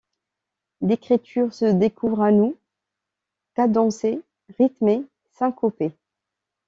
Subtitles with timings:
[0.81, 2.57] L’écriture se découvre à nous
[3.53, 4.23] cadencée,
[4.57, 5.91] rythmée, syncopée.